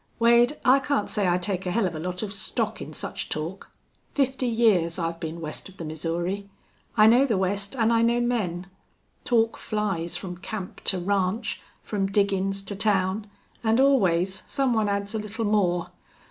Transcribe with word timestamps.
"Wade, 0.17 0.57
I 0.65 0.79
can't 0.79 1.11
say 1.11 1.27
I 1.27 1.37
take 1.37 1.67
a 1.67 1.71
hell 1.71 1.85
of 1.85 1.93
a 1.95 1.99
lot 1.99 2.23
of 2.23 2.33
stock 2.33 2.81
in 2.81 2.91
such 2.91 3.29
talk. 3.29 3.69
Fifty 4.09 4.47
years 4.47 4.97
I've 4.97 5.19
been 5.19 5.41
west 5.41 5.69
of 5.69 5.77
the 5.77 5.85
Missouri. 5.85 6.49
I 6.97 7.05
know 7.05 7.23
the 7.27 7.37
West 7.37 7.75
an' 7.75 7.91
I 7.91 8.01
know 8.01 8.19
men. 8.19 8.65
Talk 9.25 9.57
flies 9.57 10.17
from 10.17 10.37
camp 10.37 10.83
to 10.85 10.97
ranch, 10.97 11.61
from 11.83 12.07
diggin's 12.07 12.63
to 12.63 12.75
town, 12.75 13.27
an' 13.63 13.79
always 13.79 14.41
some 14.47 14.73
one 14.73 14.89
adds 14.89 15.13
a 15.13 15.19
little 15.19 15.45
more. 15.45 15.91